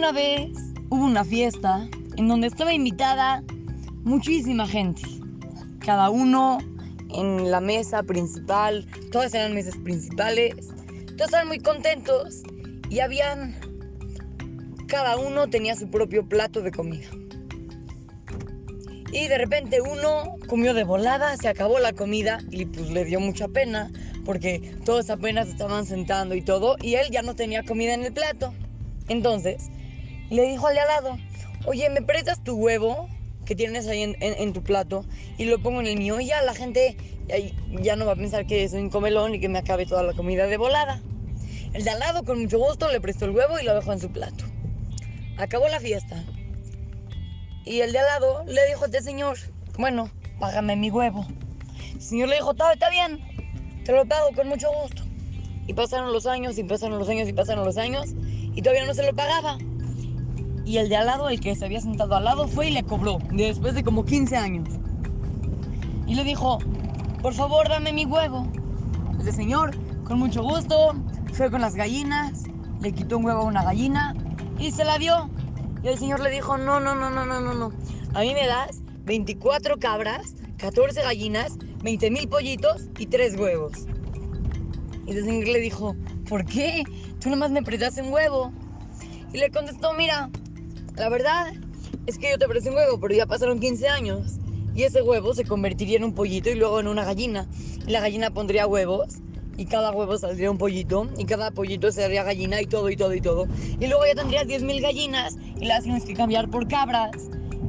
[0.00, 0.48] Una vez
[0.88, 3.44] hubo una fiesta en donde estaba invitada
[4.02, 5.02] muchísima gente.
[5.78, 6.56] Cada uno
[7.12, 10.54] en la mesa principal, todas eran mesas principales.
[11.18, 12.42] Todos estaban muy contentos
[12.88, 13.60] y habían
[14.86, 17.08] cada uno tenía su propio plato de comida.
[19.12, 23.20] Y de repente uno comió de volada, se acabó la comida y pues le dio
[23.20, 23.90] mucha pena
[24.24, 28.14] porque todos apenas estaban sentando y todo y él ya no tenía comida en el
[28.14, 28.54] plato.
[29.06, 29.68] Entonces
[30.30, 31.18] le dijo al de al lado,
[31.66, 33.08] oye, ¿me prestas tu huevo
[33.44, 35.04] que tienes ahí en, tu plato
[35.38, 36.20] y lo pongo en el mío?
[36.20, 36.96] Y ya la gente
[37.82, 40.14] ya no va a pensar que soy un comelón y que me acabe toda la
[40.14, 41.02] comida de volada.
[41.72, 44.00] El de al lado con mucho gusto le prestó el huevo y lo dejó en
[44.00, 44.44] su plato.
[45.36, 46.24] Acabó la fiesta.
[47.64, 49.38] Y el de al lado le dijo a este señor,
[49.78, 51.26] bueno, págame mi huevo.
[51.94, 53.20] El señor le dijo, está bien,
[53.84, 55.02] te lo pago con mucho gusto.
[55.66, 58.08] Y pasaron los años, y pasaron los años, y pasaron los años,
[58.54, 59.58] y todavía no se lo pagaba.
[60.70, 62.84] Y el de al lado, el que se había sentado al lado, fue y le
[62.84, 64.68] cobró, después de como 15 años.
[66.06, 66.58] Y le dijo,
[67.20, 68.46] por favor, dame mi huevo.
[69.18, 69.72] El señor,
[70.04, 70.94] con mucho gusto,
[71.32, 72.44] fue con las gallinas,
[72.80, 74.14] le quitó un huevo a una gallina
[74.60, 75.28] y se la dio.
[75.82, 77.72] Y el señor le dijo, no, no, no, no, no, no, no.
[78.14, 83.72] A mí me das 24 cabras, 14 gallinas, 20 mil pollitos y 3 huevos.
[85.04, 85.96] Y el señor le dijo,
[86.28, 86.84] ¿por qué?
[87.18, 88.52] Tú nomás me prestaste un huevo.
[89.32, 90.30] Y le contestó, mira,
[91.00, 91.46] la verdad
[92.06, 94.36] es que yo te presté un huevo, pero ya pasaron 15 años.
[94.74, 97.48] Y ese huevo se convertiría en un pollito y luego en una gallina.
[97.86, 99.14] Y la gallina pondría huevos
[99.56, 103.14] y cada huevo saldría un pollito y cada pollito sería gallina y todo y todo
[103.14, 103.46] y todo.
[103.80, 107.12] Y luego ya tendrías 10.000 gallinas y las tienes que cambiar por cabras.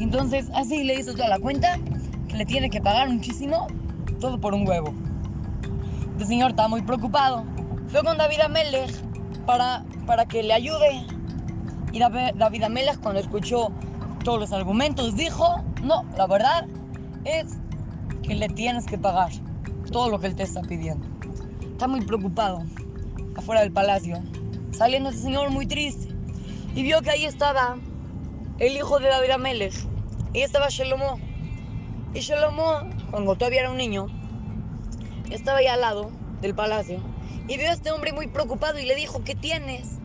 [0.00, 1.78] Entonces así le hizo toda la cuenta
[2.28, 3.66] que le tiene que pagar muchísimo
[4.20, 4.94] todo por un huevo.
[6.18, 7.44] El señor está muy preocupado.
[7.88, 8.90] Fue con David Amelech
[9.44, 11.17] para, para que le ayude.
[11.92, 13.72] Y David Amelech cuando escuchó
[14.24, 16.66] todos los argumentos dijo, no, la verdad
[17.24, 17.46] es
[18.22, 19.30] que le tienes que pagar
[19.90, 21.06] todo lo que él te está pidiendo
[21.78, 22.64] está muy preocupado
[23.36, 24.20] afuera del palacio,
[24.72, 26.08] saliendo ese señor muy triste.
[26.74, 27.76] Y vio que ahí estaba
[28.58, 29.74] el hijo de David Amelech
[30.32, 31.20] y estaba Shelomo.
[32.14, 32.80] Y Shelomo,
[33.12, 34.08] cuando todavía era un niño,
[35.30, 36.10] estaba ahí al lado
[36.40, 37.00] del palacio.
[37.46, 40.00] Y vio a este hombre muy preocupado y le dijo, ¿qué tienes?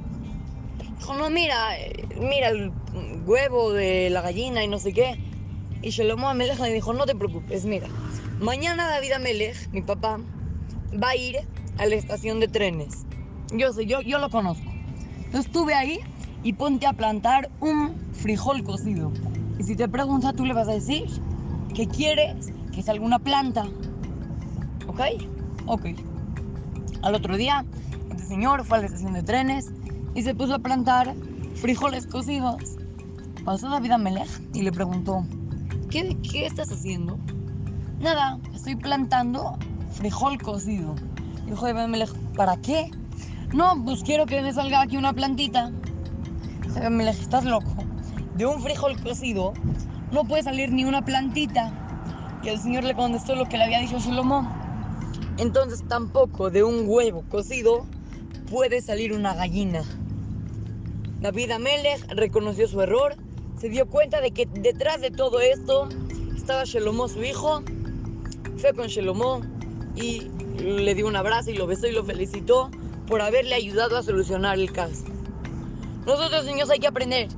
[1.03, 2.71] Dijo, no, mira, eh, mira el
[3.25, 5.19] huevo de la gallina y no sé qué.
[5.81, 7.89] Y Shelomo Amelech le dijo, no te preocupes, mira,
[8.39, 10.21] mañana David Amelech, mi papá,
[10.93, 11.39] va a ir
[11.77, 13.05] a la estación de trenes.
[13.51, 14.63] Yo sé, yo, yo lo conozco.
[15.25, 15.99] Entonces estuve ahí
[16.41, 19.11] y ponte a plantar un frijol cocido.
[19.59, 21.03] Y si te pregunta, tú le vas a decir
[21.75, 23.65] que quieres que es alguna planta.
[24.87, 25.01] ¿Ok?
[25.65, 25.85] Ok.
[27.01, 27.65] Al otro día,
[28.09, 29.69] este señor fue a la estación de trenes
[30.15, 31.15] y se puso a plantar
[31.55, 32.77] frijoles cocidos.
[33.45, 35.25] Pasó David Amelech y le preguntó,
[35.89, 37.17] ¿qué, qué estás haciendo?
[37.99, 39.57] Nada, estoy plantando
[39.93, 40.95] frijol cocido.
[41.45, 42.89] Dijo Abimelech, ¿para qué?
[43.53, 45.71] No, pues quiero que me salga aquí una plantita.
[46.75, 47.75] Abimelech, estás loco.
[48.35, 49.53] De un frijol cocido
[50.11, 51.71] no puede salir ni una plantita.
[52.43, 54.49] Y el Señor le contestó lo que le había dicho Salomón.
[55.37, 57.85] Entonces tampoco de un huevo cocido
[58.49, 59.83] puede salir una gallina.
[61.23, 63.15] David Amelech reconoció su error,
[63.57, 65.87] se dio cuenta de que detrás de todo esto
[66.35, 67.63] estaba Shelomó, su hijo.
[68.57, 69.39] Fue con Shelomó
[69.95, 72.69] y le dio un abrazo y lo besó y lo felicitó
[73.07, 75.05] por haberle ayudado a solucionar el caso.
[76.05, 77.29] Nosotros niños hay que aprender.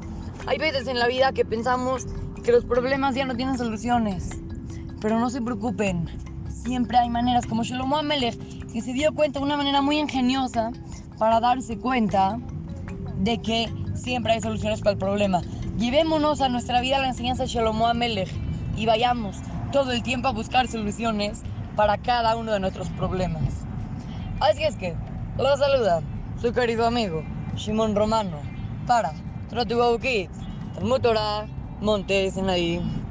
[0.47, 2.07] Hay veces en la vida que pensamos
[2.44, 4.31] que los problemas ya no tienen soluciones.
[5.00, 6.09] Pero no se preocupen.
[6.50, 8.35] Siempre hay maneras, como Shlomo Amelech,
[8.74, 10.72] que se dio cuenta de una manera muy ingeniosa
[11.19, 12.40] para darse cuenta
[13.25, 15.41] de que siempre hay soluciones para el problema.
[15.80, 18.30] Llevémonos a nuestra vida la enseñanza de Shlomo Amelech
[18.78, 19.38] y vayamos
[19.72, 21.41] todo el tiempo a buscar soluciones
[21.75, 23.41] para cada uno de nuestros problemas.
[24.40, 24.95] Así es que,
[25.38, 26.01] los saluda
[26.39, 27.24] su querido amigo
[27.57, 28.38] Simón Romano
[28.86, 29.12] para
[29.50, 30.30] Trotu Kids,
[30.83, 31.48] Motora
[31.81, 33.05] Montes en.